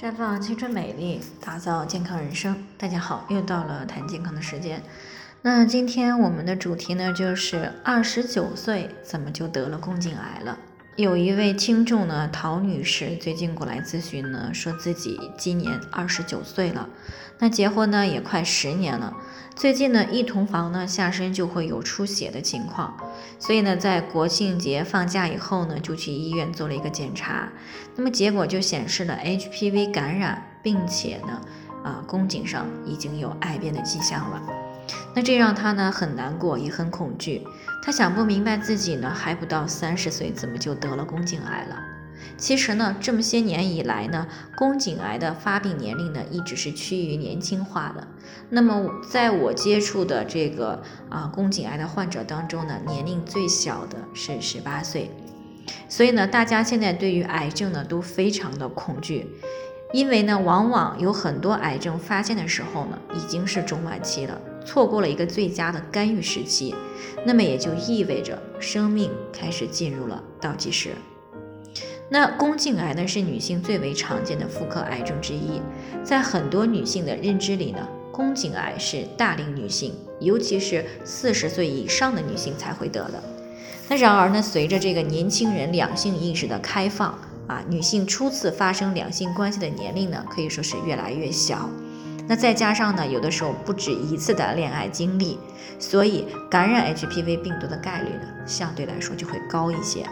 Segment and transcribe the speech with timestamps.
[0.00, 2.56] 绽放青春美丽，打造健康人生。
[2.78, 4.82] 大家好，又到了谈健康的时间。
[5.42, 10.56] 那今天我们的主题呢，就是二十九岁怎么就得了宫颈癌了？
[10.96, 16.88] 有一位听众呢，陶女士最近过来咨询呢，说自己今年二十九岁了，
[17.38, 19.14] 那结婚呢也快十年了，
[19.60, 22.96] 最近呢一同房呢下身就会有出血的情况，
[23.38, 27.46] 所以呢在国庆节放假以后呢就去医院做了一个检查，
[27.94, 31.42] 那么结果就显示了 HPV 感染，并且呢
[31.84, 34.42] 啊宫颈上已经有癌变的迹象了。
[35.14, 37.46] 那这让他呢很难过，也很恐惧。
[37.84, 41.76] 他想不明白自己呢还不到三十岁，怎么就得了宫颈癌了？
[42.36, 48.06] 其实呢，这么些年以来呢，宫颈癌的发病年龄呢一直是趋于年轻化的。
[48.48, 55.10] 那么在我接触的这个啊宫颈癌的患者当中呢，年龄最小的是十八岁。
[55.88, 59.26] 所以呢，大家现在对于癌症呢都非常的恐惧。
[59.92, 66.72] 因为呢，往往有很多癌症发现的时候呢，已经是中晚期了，错过了一个最佳的干预时期，
[67.26, 70.94] 那么也就意味着生命开始进入了倒计时。
[72.12, 75.62] 那宫颈癌呢，是女性最为常见的妇科癌症之一，
[76.02, 83.22] 在很多女性的认知里呢，宫颈癌是大龄女性，尤其是四十岁以上的女性才会得的。
[83.88, 91.70] 那然而呢，随着这个年轻人两性意识的开放，啊，女性初次发生两性关系的年龄呢，可以说是越来越小。
[92.26, 95.38] 那再加上呢，有的时候不止一次的恋爱经历，
[95.78, 100.04] 所以感染 HPV 病毒的概率呢，相对来说就会高一些。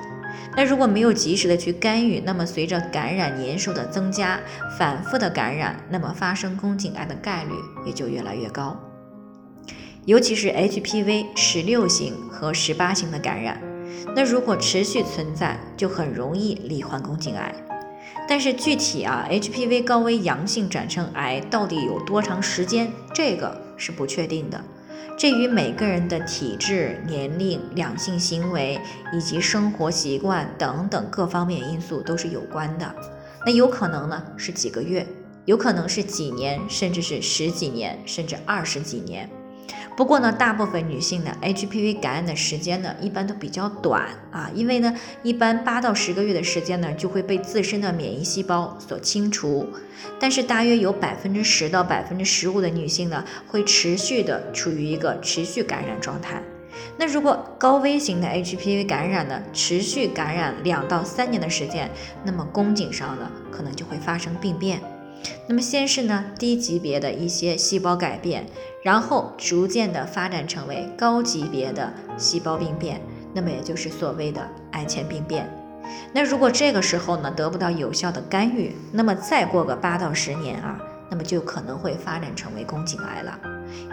[0.56, 4.40] 那如果没有及时的去干预，那么随着感染年数的增加，
[4.78, 7.50] 反复的感染，那么发生宫颈癌的概率
[7.86, 8.78] 也就越来越高。
[10.04, 13.60] 尤其是 HPV 十六型和十八型的感染。
[14.16, 17.54] 那如果持续存在，就很容易罹患宫颈癌。
[18.26, 24.62] 但是具体啊，HPV 高危阳性转成癌到底有多长时间，这个是不确定的。
[25.16, 28.78] 这与每个人的体质、年龄、两性行为
[29.12, 32.94] 以及生活习惯等等各方面因素都是有关的。
[33.46, 35.06] 那有可能呢是几个月，
[35.44, 39.28] 有可能是几年，甚至是十几年，甚至二十几年。
[39.96, 49.68] 不过呢，大部分女性呢，HPV 感染的时间呢，一般都比较短啊，因为呢，一般八到十个月的时间呢，就会被自身的免疫细胞所清除。
[50.20, 56.40] 但是大约有百分之十到百分之十五的女性呢，会持续的处于一个持续感染状态。
[56.96, 61.90] 那如果高危型的 HPV 感染呢，持续感染两到三年的时间，
[62.24, 64.80] 那么宫颈上呢，可能就会发生病变。
[65.46, 68.46] 那么先是呢低级别的一些细胞改变，
[68.82, 73.00] 然后逐渐的发展成为高级别的细胞病变，
[73.34, 75.48] 那么也就是所谓的癌前病变。
[76.12, 80.78] 那如果这个时候呢得不到有效的干预，那么再过个八到十年啊。
[81.10, 83.38] 那么就可能会发展成为宫颈癌了，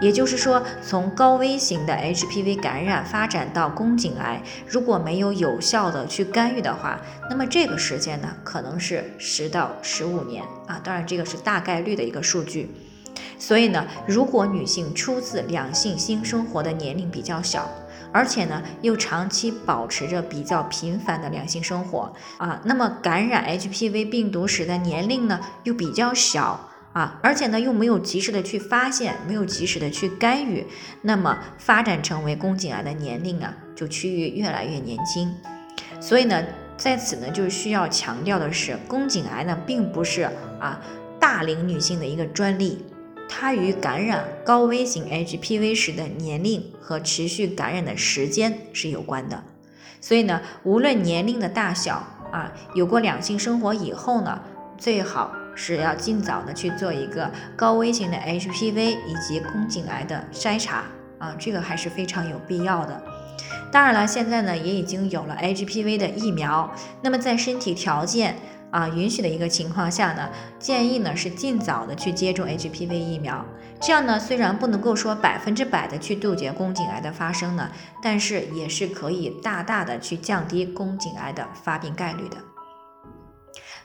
[0.01, 6.99] 也就是说，从高危型的 HPV 感染发展到宫颈癌，如果没有有效的去干预的话，
[7.29, 12.75] 那么这个时间呢，可能是十到十五年啊，当然这个是大概率的一个数据。
[13.37, 17.69] 所以呢，如果女性初次两性性生活的年龄比较小，
[18.11, 26.64] 而且呢又长期保持着比较频繁的两性生活啊，那么感染 HPV 病毒时的年龄呢又比较小。
[26.95, 30.65] 啊，而且呢，又没有及时的去发现，没有及时的去干预，
[31.01, 35.29] 那么发展成为宫颈癌的年龄啊，就趋于越来越年轻。
[35.99, 36.41] 所以呢，
[36.77, 40.21] 在此呢，就需要强调的是，宫颈癌呢，并不是
[40.57, 40.79] 啊
[41.19, 42.85] 大龄女性的一个专利，
[43.27, 49.43] 它与感染高危型 HPV 时的年龄和持续感染的时间是有关的。
[49.99, 51.95] 所以呢，无论年龄的大小
[52.31, 54.41] 啊，有过两性生活以后呢，
[54.77, 55.35] 最好。
[55.55, 60.83] 是要尽早的去做一个高危型的 HPV 以及宫颈癌的筛查
[61.17, 63.01] 啊，这个还是非常有必要的。
[63.71, 66.71] 当然了，现在呢也已经有了 HPV 的疫苗，
[67.01, 68.35] 那么在身体条件
[68.71, 70.29] 啊允许的一个情况下呢，
[70.59, 73.45] 建议呢是尽早的去接种 HPV 疫苗。
[73.81, 77.69] 这样呢虽然不能够说百分之百的去杜绝宫颈癌的发生呢，
[78.01, 82.37] 但是也是可以大大的去降低宫颈癌的发病概率的。